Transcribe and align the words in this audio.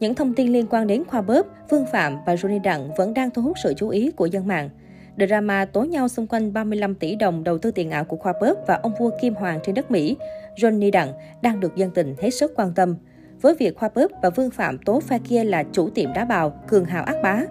Những 0.00 0.14
thông 0.14 0.34
tin 0.34 0.52
liên 0.52 0.66
quan 0.70 0.86
đến 0.86 1.04
Khoa 1.04 1.22
Bớp, 1.22 1.46
Vương 1.70 1.86
Phạm 1.92 2.16
và 2.26 2.34
Johnny 2.34 2.62
Đặng 2.62 2.90
vẫn 2.96 3.14
đang 3.14 3.30
thu 3.30 3.42
hút 3.42 3.56
sự 3.62 3.74
chú 3.76 3.88
ý 3.88 4.10
của 4.10 4.26
dân 4.26 4.46
mạng. 4.46 4.70
Drama 5.16 5.64
tố 5.64 5.82
nhau 5.82 6.08
xung 6.08 6.26
quanh 6.26 6.52
35 6.52 6.94
tỷ 6.94 7.16
đồng 7.16 7.44
đầu 7.44 7.58
tư 7.58 7.70
tiền 7.70 7.90
ảo 7.90 8.04
của 8.04 8.16
Khoa 8.16 8.32
Bớp 8.40 8.54
và 8.66 8.80
ông 8.82 8.92
vua 8.98 9.10
Kim 9.20 9.34
Hoàng 9.34 9.60
trên 9.64 9.74
đất 9.74 9.90
Mỹ, 9.90 10.16
Johnny 10.56 10.90
Đặng, 10.90 11.12
đang 11.42 11.60
được 11.60 11.76
dân 11.76 11.90
tình 11.90 12.14
hết 12.20 12.30
sức 12.30 12.52
quan 12.56 12.72
tâm. 12.74 12.96
Với 13.40 13.54
việc 13.54 13.76
Khoa 13.76 13.88
Bớp 13.94 14.10
và 14.22 14.30
Vương 14.30 14.50
Phạm 14.50 14.78
tố 14.78 15.00
pha 15.00 15.18
kia 15.18 15.44
là 15.44 15.64
chủ 15.72 15.90
tiệm 15.90 16.12
đá 16.12 16.24
bào, 16.24 16.50
cường 16.68 16.84
hào 16.84 17.04
ác 17.04 17.16
bá, 17.22 17.42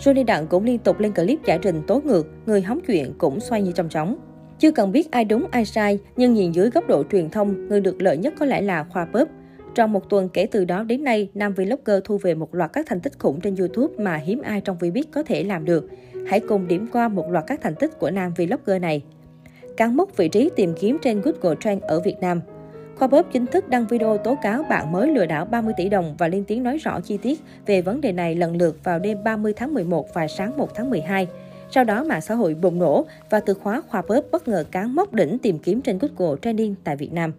Johnny 0.00 0.24
Đặng 0.24 0.46
cũng 0.46 0.64
liên 0.64 0.78
tục 0.78 1.00
lên 1.00 1.12
clip 1.12 1.38
giải 1.44 1.58
trình 1.62 1.82
tố 1.86 2.00
ngược, 2.04 2.26
người 2.46 2.62
hóng 2.62 2.80
chuyện 2.86 3.12
cũng 3.18 3.40
xoay 3.40 3.62
như 3.62 3.72
trong 3.72 3.88
trống. 3.88 4.18
Chưa 4.58 4.70
cần 4.70 4.92
biết 4.92 5.10
ai 5.10 5.24
đúng 5.24 5.46
ai 5.50 5.64
sai, 5.64 5.98
nhưng 6.16 6.34
nhìn 6.34 6.52
dưới 6.52 6.70
góc 6.70 6.88
độ 6.88 7.04
truyền 7.12 7.30
thông, 7.30 7.68
người 7.68 7.80
được 7.80 8.02
lợi 8.02 8.16
nhất 8.16 8.34
có 8.38 8.46
lẽ 8.46 8.60
là 8.60 8.84
Khoa 8.84 9.04
Bớp. 9.04 9.28
Trong 9.76 9.92
một 9.92 10.10
tuần 10.10 10.28
kể 10.28 10.46
từ 10.46 10.64
đó 10.64 10.82
đến 10.82 11.04
nay, 11.04 11.28
nam 11.34 11.54
vlogger 11.54 12.02
thu 12.04 12.18
về 12.18 12.34
một 12.34 12.54
loạt 12.54 12.72
các 12.72 12.86
thành 12.88 13.00
tích 13.00 13.18
khủng 13.18 13.40
trên 13.40 13.56
YouTube 13.56 13.94
mà 13.98 14.16
hiếm 14.16 14.42
ai 14.42 14.60
trong 14.60 14.76
Vbiz 14.78 15.02
có 15.12 15.22
thể 15.22 15.44
làm 15.44 15.64
được. 15.64 15.88
Hãy 16.26 16.40
cùng 16.40 16.68
điểm 16.68 16.86
qua 16.92 17.08
một 17.08 17.30
loạt 17.30 17.44
các 17.46 17.60
thành 17.62 17.74
tích 17.74 17.98
của 17.98 18.10
nam 18.10 18.32
vlogger 18.36 18.82
này. 18.82 19.02
Cán 19.76 19.96
mốc 19.96 20.16
vị 20.16 20.28
trí 20.28 20.50
tìm 20.56 20.74
kiếm 20.80 20.98
trên 21.02 21.20
Google 21.20 21.56
Trend 21.60 21.82
ở 21.82 22.00
Việt 22.00 22.16
Nam. 22.20 22.40
Khoa 22.98 23.08
Bóp 23.08 23.26
chính 23.32 23.46
thức 23.46 23.68
đăng 23.68 23.86
video 23.86 24.18
tố 24.18 24.36
cáo 24.42 24.62
bạn 24.62 24.92
mới 24.92 25.10
lừa 25.10 25.26
đảo 25.26 25.44
30 25.44 25.74
tỷ 25.76 25.88
đồng 25.88 26.14
và 26.18 26.28
lên 26.28 26.44
tiếng 26.44 26.62
nói 26.62 26.78
rõ 26.78 27.00
chi 27.00 27.16
tiết 27.16 27.40
về 27.66 27.82
vấn 27.82 28.00
đề 28.00 28.12
này 28.12 28.34
lần 28.34 28.56
lượt 28.56 28.84
vào 28.84 28.98
đêm 28.98 29.24
30 29.24 29.52
tháng 29.56 29.74
11 29.74 30.14
và 30.14 30.28
sáng 30.28 30.56
1 30.56 30.74
tháng 30.74 30.90
12. 30.90 31.26
Sau 31.70 31.84
đó, 31.84 32.04
mạng 32.04 32.20
xã 32.20 32.34
hội 32.34 32.54
bùng 32.54 32.78
nổ 32.78 33.06
và 33.30 33.40
từ 33.40 33.54
khóa 33.54 33.82
Khoa 33.88 34.02
Bóp 34.08 34.24
bất 34.30 34.48
ngờ 34.48 34.64
cán 34.70 34.94
mốc 34.94 35.14
đỉnh 35.14 35.38
tìm 35.38 35.58
kiếm 35.58 35.80
trên 35.80 35.98
Google 35.98 36.36
Trending 36.42 36.74
tại 36.84 36.96
Việt 36.96 37.12
Nam. 37.12 37.32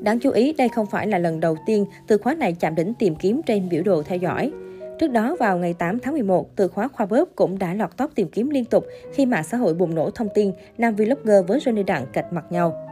Đáng 0.00 0.20
chú 0.20 0.30
ý, 0.30 0.52
đây 0.52 0.68
không 0.68 0.86
phải 0.86 1.06
là 1.06 1.18
lần 1.18 1.40
đầu 1.40 1.56
tiên 1.66 1.86
từ 2.06 2.18
khóa 2.18 2.34
này 2.34 2.56
chạm 2.60 2.74
đỉnh 2.74 2.94
tìm 2.94 3.14
kiếm 3.14 3.40
trên 3.46 3.68
biểu 3.68 3.82
đồ 3.82 4.02
theo 4.02 4.18
dõi. 4.18 4.52
Trước 4.98 5.08
đó, 5.08 5.36
vào 5.40 5.58
ngày 5.58 5.74
8 5.74 5.98
tháng 5.98 6.14
11, 6.14 6.56
từ 6.56 6.68
khóa 6.68 6.88
khoa 6.88 7.06
bóp 7.06 7.28
cũng 7.36 7.58
đã 7.58 7.74
lọt 7.74 7.96
top 7.96 8.10
tìm 8.14 8.28
kiếm 8.28 8.50
liên 8.50 8.64
tục 8.64 8.84
khi 9.14 9.26
mạng 9.26 9.44
xã 9.44 9.56
hội 9.56 9.74
bùng 9.74 9.94
nổ 9.94 10.10
thông 10.10 10.28
tin 10.34 10.52
nam 10.78 10.94
vlogger 10.94 11.46
với 11.46 11.58
Johnny 11.58 11.84
Đặng 11.84 12.06
cạch 12.12 12.32
mặt 12.32 12.44
nhau. 12.50 12.86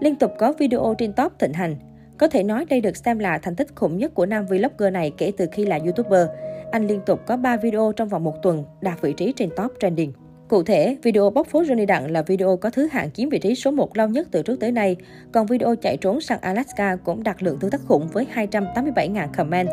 Liên 0.00 0.16
tục 0.16 0.32
có 0.38 0.52
video 0.58 0.94
trên 0.98 1.12
top 1.12 1.32
thịnh 1.38 1.52
hành. 1.52 1.76
Có 2.18 2.28
thể 2.28 2.42
nói 2.42 2.64
đây 2.64 2.80
được 2.80 2.96
xem 2.96 3.18
là 3.18 3.38
thành 3.38 3.56
tích 3.56 3.68
khủng 3.74 3.98
nhất 3.98 4.14
của 4.14 4.26
nam 4.26 4.46
vlogger 4.46 4.92
này 4.92 5.12
kể 5.16 5.32
từ 5.36 5.46
khi 5.52 5.66
là 5.66 5.78
YouTuber. 5.84 6.28
Anh 6.70 6.86
liên 6.86 7.00
tục 7.06 7.20
có 7.26 7.36
3 7.36 7.56
video 7.56 7.92
trong 7.96 8.08
vòng 8.08 8.24
một 8.24 8.42
tuần 8.42 8.64
đạt 8.80 9.00
vị 9.00 9.12
trí 9.12 9.32
trên 9.36 9.50
top 9.56 9.72
trending. 9.80 10.12
Cụ 10.48 10.62
thể, 10.62 10.96
video 11.02 11.30
bóc 11.30 11.46
phốt 11.46 11.66
Johnny 11.66 11.86
Đặng 11.86 12.10
là 12.10 12.22
video 12.22 12.56
có 12.56 12.70
thứ 12.70 12.88
hạng 12.92 13.10
chiếm 13.10 13.28
vị 13.28 13.38
trí 13.38 13.54
số 13.54 13.70
1 13.70 13.96
lâu 13.96 14.08
nhất 14.08 14.28
từ 14.30 14.42
trước 14.42 14.60
tới 14.60 14.72
nay, 14.72 14.96
còn 15.32 15.46
video 15.46 15.76
chạy 15.76 15.96
trốn 15.96 16.20
sang 16.20 16.40
Alaska 16.40 16.96
cũng 16.96 17.22
đạt 17.22 17.42
lượng 17.42 17.58
tương 17.60 17.70
tác 17.70 17.80
khủng 17.86 18.08
với 18.12 18.26
287.000 18.34 19.28
comment. 19.36 19.68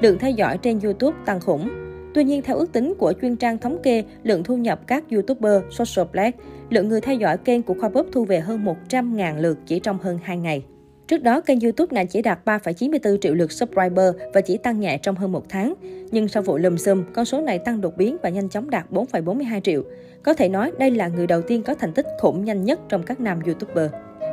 Lượng 0.00 0.18
theo 0.18 0.30
dõi 0.30 0.58
trên 0.58 0.80
YouTube 0.80 1.16
tăng 1.26 1.40
khủng. 1.40 1.70
Tuy 2.14 2.24
nhiên, 2.24 2.42
theo 2.42 2.56
ước 2.56 2.72
tính 2.72 2.94
của 2.98 3.12
chuyên 3.20 3.36
trang 3.36 3.58
thống 3.58 3.78
kê 3.82 4.04
lượng 4.22 4.44
thu 4.44 4.56
nhập 4.56 4.80
các 4.86 5.04
YouTuber 5.10 5.62
Social 5.70 6.08
Black, 6.12 6.38
lượng 6.70 6.88
người 6.88 7.00
theo 7.00 7.14
dõi 7.14 7.38
kênh 7.38 7.62
của 7.62 7.74
Khoa 7.80 7.88
Bóp 7.88 8.06
thu 8.12 8.24
về 8.24 8.40
hơn 8.40 8.64
100.000 8.88 9.40
lượt 9.40 9.58
chỉ 9.66 9.78
trong 9.78 9.98
hơn 9.98 10.18
2 10.22 10.36
ngày. 10.36 10.62
Trước 11.08 11.22
đó, 11.22 11.40
kênh 11.40 11.60
YouTube 11.60 11.94
này 11.94 12.06
chỉ 12.06 12.22
đạt 12.22 12.44
3,94 12.44 13.16
triệu 13.18 13.34
lượt 13.34 13.52
subscriber 13.52 14.14
và 14.34 14.40
chỉ 14.40 14.56
tăng 14.56 14.80
nhẹ 14.80 14.98
trong 15.02 15.16
hơn 15.16 15.32
một 15.32 15.44
tháng. 15.48 15.74
Nhưng 16.10 16.28
sau 16.28 16.42
vụ 16.42 16.58
lùm 16.58 16.76
xùm, 16.76 17.04
con 17.12 17.24
số 17.24 17.40
này 17.40 17.58
tăng 17.58 17.80
đột 17.80 17.96
biến 17.96 18.16
và 18.22 18.28
nhanh 18.28 18.48
chóng 18.48 18.70
đạt 18.70 18.90
4,42 18.90 19.60
triệu. 19.60 19.82
Có 20.22 20.34
thể 20.34 20.48
nói 20.48 20.72
đây 20.78 20.90
là 20.90 21.08
người 21.08 21.26
đầu 21.26 21.42
tiên 21.42 21.62
có 21.62 21.74
thành 21.74 21.92
tích 21.92 22.06
khủng 22.20 22.44
nhanh 22.44 22.64
nhất 22.64 22.80
trong 22.88 23.02
các 23.02 23.20
nam 23.20 23.40
YouTuber. 23.46 23.90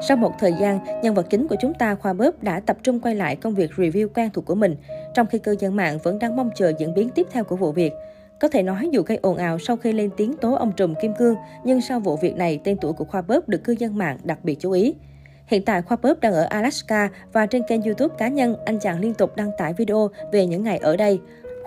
Sau 0.08 0.18
một 0.18 0.32
thời 0.40 0.54
gian, 0.60 0.80
nhân 1.04 1.16
vật 1.16 1.28
chính 1.30 1.48
của 1.48 1.56
chúng 1.62 1.74
ta 1.74 1.96
Khoa 1.96 2.14
Bớp 2.14 2.44
đã 2.44 2.60
tập 2.60 2.78
trung 2.84 3.00
quay 3.00 3.16
lại 3.16 3.36
công 3.36 3.56
việc 3.56 3.72
review 3.78 4.08
quen 4.16 4.30
thuộc 4.34 4.46
của 4.46 4.56
mình, 4.56 4.76
trong 5.14 5.28
khi 5.28 5.40
cư 5.40 5.56
dân 5.60 5.76
mạng 5.76 6.00
vẫn 6.04 6.20
đang 6.20 6.36
mong 6.36 6.50
chờ 6.56 6.74
diễn 6.80 6.94
biến 6.94 7.10
tiếp 7.10 7.28
theo 7.32 7.44
của 7.44 7.56
vụ 7.56 7.72
việc. 7.72 7.94
Có 8.40 8.48
thể 8.48 8.64
nói 8.64 8.90
dù 8.92 9.02
gây 9.02 9.20
ồn 9.22 9.38
ào 9.38 9.60
sau 9.60 9.78
khi 9.78 9.94
lên 9.94 10.10
tiếng 10.18 10.38
tố 10.38 10.54
ông 10.54 10.72
trùm 10.72 10.94
Kim 11.02 11.14
Cương, 11.14 11.36
nhưng 11.64 11.82
sau 11.82 12.00
vụ 12.00 12.18
việc 12.18 12.36
này, 12.36 12.62
tên 12.64 12.78
tuổi 12.82 12.94
của 12.94 13.06
Khoa 13.06 13.22
Bớp 13.22 13.50
được 13.50 13.64
cư 13.64 13.76
dân 13.80 13.98
mạng 13.98 14.18
đặc 14.24 14.40
biệt 14.44 14.56
chú 14.60 14.72
ý. 14.72 14.96
Hiện 15.48 15.66
tại 15.66 15.82
Khoa 15.82 15.98
Bớp 16.02 16.20
đang 16.20 16.34
ở 16.34 16.44
Alaska 16.44 17.10
và 17.34 17.46
trên 17.46 17.64
kênh 17.68 17.82
YouTube 17.82 18.16
cá 18.18 18.28
nhân, 18.28 18.56
anh 18.66 18.80
chàng 18.80 19.00
liên 19.00 19.14
tục 19.14 19.36
đăng 19.36 19.52
tải 19.58 19.74
video 19.74 20.10
về 20.32 20.46
những 20.46 20.64
ngày 20.64 20.78
ở 20.78 20.98
đây. 20.98 21.20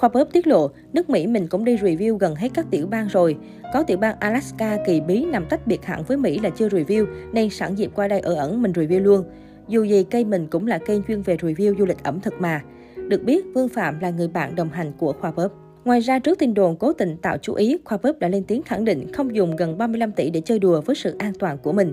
Khoa 0.02 0.08
Bớp 0.08 0.32
tiết 0.32 0.46
lộ, 0.46 0.70
nước 0.92 1.10
Mỹ 1.10 1.26
mình 1.26 1.46
cũng 1.48 1.64
đi 1.64 1.76
review 1.76 2.16
gần 2.16 2.34
hết 2.34 2.48
các 2.54 2.66
tiểu 2.70 2.86
bang 2.86 3.08
rồi. 3.08 3.36
Có 3.72 3.82
tiểu 3.82 3.98
bang 3.98 4.16
Alaska 4.20 4.78
kỳ 4.86 5.00
bí 5.00 5.24
nằm 5.24 5.46
tách 5.50 5.66
biệt 5.66 5.84
hẳn 5.84 6.02
với 6.04 6.16
Mỹ 6.16 6.38
là 6.38 6.50
chưa 6.50 6.68
review, 6.68 7.06
nên 7.32 7.50
sẵn 7.50 7.74
dịp 7.74 7.90
qua 7.94 8.08
đây 8.08 8.20
ở 8.20 8.34
ẩn 8.34 8.62
mình 8.62 8.72
review 8.72 9.02
luôn. 9.02 9.24
Dù 9.68 9.84
gì 9.84 10.04
cây 10.04 10.24
mình 10.24 10.46
cũng 10.46 10.66
là 10.66 10.78
kênh 10.78 11.02
chuyên 11.08 11.22
về 11.22 11.36
review 11.36 11.78
du 11.78 11.86
lịch 11.86 12.02
ẩm 12.02 12.20
thực 12.20 12.40
mà. 12.40 12.60
Được 13.08 13.22
biết, 13.24 13.44
Vương 13.54 13.68
Phạm 13.68 14.00
là 14.00 14.10
người 14.10 14.28
bạn 14.28 14.54
đồng 14.54 14.68
hành 14.68 14.92
của 14.98 15.12
Khoa 15.12 15.32
Bớp. 15.32 15.52
Ngoài 15.84 16.00
ra, 16.00 16.18
trước 16.18 16.38
tin 16.38 16.54
đồn 16.54 16.76
cố 16.76 16.92
tình 16.92 17.16
tạo 17.16 17.36
chú 17.38 17.54
ý, 17.54 17.78
Khoa 17.84 17.98
Bớp 18.02 18.18
đã 18.18 18.28
lên 18.28 18.44
tiếng 18.44 18.62
khẳng 18.62 18.84
định 18.84 19.12
không 19.12 19.34
dùng 19.34 19.56
gần 19.56 19.78
35 19.78 20.12
tỷ 20.12 20.30
để 20.30 20.40
chơi 20.40 20.58
đùa 20.58 20.80
với 20.80 20.96
sự 20.96 21.16
an 21.18 21.32
toàn 21.38 21.58
của 21.58 21.72
mình 21.72 21.92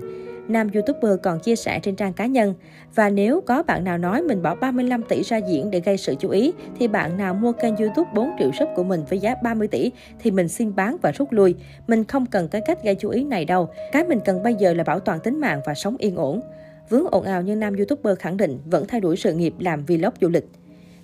nam 0.52 0.68
YouTuber 0.74 1.20
còn 1.22 1.40
chia 1.40 1.56
sẻ 1.56 1.80
trên 1.82 1.96
trang 1.96 2.12
cá 2.12 2.26
nhân. 2.26 2.54
Và 2.94 3.10
nếu 3.10 3.40
có 3.40 3.62
bạn 3.62 3.84
nào 3.84 3.98
nói 3.98 4.22
mình 4.22 4.42
bỏ 4.42 4.54
35 4.54 5.02
tỷ 5.02 5.22
ra 5.22 5.36
diễn 5.36 5.70
để 5.70 5.80
gây 5.80 5.96
sự 5.96 6.14
chú 6.18 6.28
ý, 6.28 6.52
thì 6.78 6.88
bạn 6.88 7.16
nào 7.16 7.34
mua 7.34 7.52
kênh 7.52 7.76
YouTube 7.76 8.10
4 8.14 8.30
triệu 8.38 8.50
sub 8.58 8.68
của 8.76 8.84
mình 8.84 9.04
với 9.08 9.18
giá 9.18 9.34
30 9.42 9.68
tỷ 9.68 9.90
thì 10.18 10.30
mình 10.30 10.48
xin 10.48 10.74
bán 10.76 10.96
và 11.02 11.12
rút 11.12 11.32
lui. 11.32 11.54
Mình 11.86 12.04
không 12.04 12.26
cần 12.26 12.48
cái 12.48 12.62
cách 12.66 12.84
gây 12.84 12.94
chú 12.94 13.08
ý 13.08 13.24
này 13.24 13.44
đâu. 13.44 13.68
Cái 13.92 14.04
mình 14.04 14.20
cần 14.24 14.42
bây 14.42 14.54
giờ 14.54 14.74
là 14.74 14.84
bảo 14.84 15.00
toàn 15.00 15.20
tính 15.20 15.40
mạng 15.40 15.60
và 15.66 15.74
sống 15.74 15.96
yên 15.98 16.16
ổn. 16.16 16.40
Vướng 16.88 17.06
ồn 17.10 17.24
ào 17.24 17.42
nhưng 17.42 17.60
nam 17.60 17.76
YouTuber 17.76 18.18
khẳng 18.18 18.36
định 18.36 18.58
vẫn 18.64 18.84
thay 18.88 19.00
đổi 19.00 19.16
sự 19.16 19.34
nghiệp 19.34 19.54
làm 19.58 19.84
vlog 19.84 20.12
du 20.20 20.28
lịch. 20.28 20.44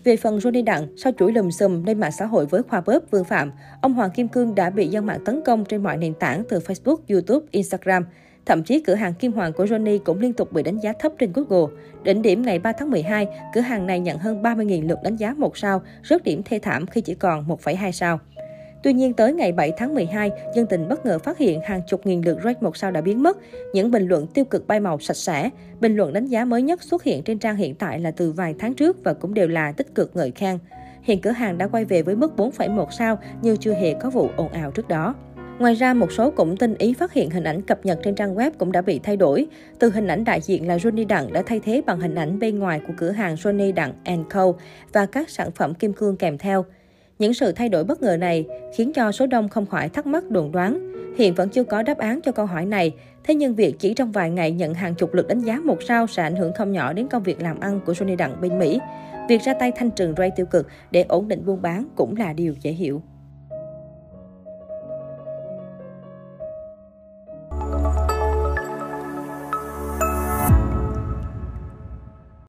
Về 0.04 0.16
phần 0.16 0.38
Johnny 0.38 0.64
Đặng, 0.64 0.86
sau 0.96 1.12
chuỗi 1.18 1.32
lùm 1.32 1.50
xùm 1.50 1.84
lên 1.84 2.00
mạng 2.00 2.12
xã 2.12 2.26
hội 2.26 2.46
với 2.46 2.62
khoa 2.62 2.80
bớp 2.80 3.02
Vương 3.10 3.24
Phạm, 3.24 3.52
ông 3.80 3.94
Hoàng 3.94 4.10
Kim 4.10 4.28
Cương 4.28 4.54
đã 4.54 4.70
bị 4.70 4.88
dân 4.88 5.06
mạng 5.06 5.24
tấn 5.24 5.40
công 5.44 5.64
trên 5.64 5.82
mọi 5.82 5.96
nền 5.96 6.14
tảng 6.14 6.42
từ 6.48 6.58
Facebook, 6.58 6.96
YouTube, 7.08 7.46
Instagram. 7.50 8.04
Thậm 8.46 8.62
chí 8.62 8.80
cửa 8.80 8.94
hàng 8.94 9.14
Kim 9.14 9.32
Hoàng 9.32 9.52
của 9.52 9.64
Johnny 9.64 9.98
cũng 9.98 10.20
liên 10.20 10.32
tục 10.32 10.52
bị 10.52 10.62
đánh 10.62 10.78
giá 10.78 10.92
thấp 10.98 11.12
trên 11.18 11.32
Google. 11.32 11.74
Đỉnh 12.02 12.22
điểm 12.22 12.42
ngày 12.42 12.58
3 12.58 12.72
tháng 12.72 12.90
12, 12.90 13.26
cửa 13.54 13.60
hàng 13.60 13.86
này 13.86 14.00
nhận 14.00 14.18
hơn 14.18 14.42
30.000 14.42 14.88
lượt 14.88 14.98
đánh 15.02 15.16
giá 15.16 15.34
một 15.34 15.56
sao, 15.56 15.82
rớt 16.04 16.24
điểm 16.24 16.42
thê 16.44 16.58
thảm 16.58 16.86
khi 16.86 17.00
chỉ 17.00 17.14
còn 17.14 17.46
1,2 17.48 17.90
sao. 17.90 18.18
Tuy 18.82 18.92
nhiên, 18.92 19.12
tới 19.12 19.32
ngày 19.32 19.52
7 19.52 19.72
tháng 19.76 19.94
12, 19.94 20.30
dân 20.54 20.66
tình 20.66 20.88
bất 20.88 21.06
ngờ 21.06 21.18
phát 21.18 21.38
hiện 21.38 21.60
hàng 21.60 21.80
chục 21.86 22.06
nghìn 22.06 22.22
lượt 22.22 22.38
rate 22.44 22.58
một 22.60 22.76
sao 22.76 22.90
đã 22.90 23.00
biến 23.00 23.22
mất. 23.22 23.36
Những 23.72 23.90
bình 23.90 24.08
luận 24.08 24.26
tiêu 24.26 24.44
cực 24.44 24.66
bay 24.66 24.80
màu 24.80 24.98
sạch 24.98 25.16
sẽ. 25.16 25.50
Bình 25.80 25.96
luận 25.96 26.12
đánh 26.12 26.26
giá 26.26 26.44
mới 26.44 26.62
nhất 26.62 26.82
xuất 26.82 27.02
hiện 27.02 27.22
trên 27.22 27.38
trang 27.38 27.56
hiện 27.56 27.74
tại 27.74 28.00
là 28.00 28.10
từ 28.10 28.32
vài 28.32 28.54
tháng 28.58 28.74
trước 28.74 29.04
và 29.04 29.14
cũng 29.14 29.34
đều 29.34 29.48
là 29.48 29.72
tích 29.72 29.94
cực 29.94 30.16
ngợi 30.16 30.30
khen. 30.30 30.58
Hiện 31.02 31.20
cửa 31.20 31.30
hàng 31.30 31.58
đã 31.58 31.68
quay 31.68 31.84
về 31.84 32.02
với 32.02 32.16
mức 32.16 32.32
4,1 32.36 32.86
sao 32.90 33.18
như 33.42 33.56
chưa 33.56 33.74
hề 33.74 33.94
có 33.94 34.10
vụ 34.10 34.30
ồn 34.36 34.48
ào 34.48 34.70
trước 34.70 34.88
đó. 34.88 35.14
Ngoài 35.58 35.74
ra, 35.74 35.94
một 35.94 36.12
số 36.12 36.30
cũng 36.30 36.56
tinh 36.56 36.74
ý 36.78 36.92
phát 36.92 37.12
hiện 37.12 37.30
hình 37.30 37.44
ảnh 37.44 37.62
cập 37.62 37.86
nhật 37.86 37.98
trên 38.02 38.14
trang 38.14 38.34
web 38.34 38.50
cũng 38.58 38.72
đã 38.72 38.82
bị 38.82 38.98
thay 38.98 39.16
đổi. 39.16 39.46
Từ 39.78 39.90
hình 39.90 40.06
ảnh 40.06 40.24
đại 40.24 40.40
diện 40.40 40.68
là 40.68 40.76
Johnny 40.76 41.06
Đặng 41.06 41.32
đã 41.32 41.42
thay 41.46 41.60
thế 41.60 41.82
bằng 41.86 42.00
hình 42.00 42.14
ảnh 42.14 42.38
bên 42.38 42.58
ngoài 42.58 42.80
của 42.86 42.92
cửa 42.96 43.10
hàng 43.10 43.34
Johnny 43.34 43.74
Đặng 43.74 43.92
Co 44.30 44.52
và 44.92 45.06
các 45.06 45.30
sản 45.30 45.50
phẩm 45.50 45.74
kim 45.74 45.92
cương 45.92 46.16
kèm 46.16 46.38
theo. 46.38 46.64
Những 47.18 47.34
sự 47.34 47.52
thay 47.52 47.68
đổi 47.68 47.84
bất 47.84 48.02
ngờ 48.02 48.16
này 48.16 48.44
khiến 48.76 48.92
cho 48.92 49.12
số 49.12 49.26
đông 49.26 49.48
không 49.48 49.66
khỏi 49.66 49.88
thắc 49.88 50.06
mắc 50.06 50.30
đồn 50.30 50.52
đoán. 50.52 50.92
Hiện 51.18 51.34
vẫn 51.34 51.48
chưa 51.48 51.64
có 51.64 51.82
đáp 51.82 51.98
án 51.98 52.20
cho 52.20 52.32
câu 52.32 52.46
hỏi 52.46 52.66
này, 52.66 52.94
thế 53.24 53.34
nhưng 53.34 53.54
việc 53.54 53.76
chỉ 53.78 53.94
trong 53.94 54.12
vài 54.12 54.30
ngày 54.30 54.50
nhận 54.52 54.74
hàng 54.74 54.94
chục 54.94 55.14
lượt 55.14 55.28
đánh 55.28 55.40
giá 55.40 55.60
một 55.64 55.82
sao 55.88 56.06
sẽ 56.06 56.22
ảnh 56.22 56.36
hưởng 56.36 56.52
không 56.52 56.72
nhỏ 56.72 56.92
đến 56.92 57.08
công 57.08 57.22
việc 57.22 57.42
làm 57.42 57.60
ăn 57.60 57.80
của 57.86 57.92
Johnny 57.92 58.16
Đặng 58.16 58.40
bên 58.40 58.58
Mỹ. 58.58 58.80
Việc 59.28 59.42
ra 59.42 59.54
tay 59.54 59.72
thanh 59.76 59.90
trừng 59.90 60.14
ray 60.16 60.30
tiêu 60.36 60.46
cực 60.46 60.66
để 60.90 61.04
ổn 61.08 61.28
định 61.28 61.46
buôn 61.46 61.62
bán 61.62 61.88
cũng 61.96 62.16
là 62.16 62.32
điều 62.32 62.54
dễ 62.60 62.70
hiểu. 62.70 63.02